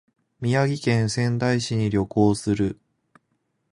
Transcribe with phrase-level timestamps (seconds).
[0.39, 2.79] 宮城県仙台市に旅行する